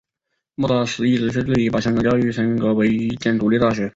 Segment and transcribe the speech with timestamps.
[0.55, 3.87] 莫礼时一直却致力于把香港教育学院升格为一间独立的大学。